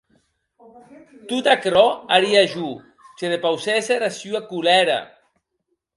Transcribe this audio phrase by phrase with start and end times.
[1.33, 1.83] Tot aquerò
[2.17, 2.71] haria jo,
[3.21, 5.01] se depausèsse era sua colèra.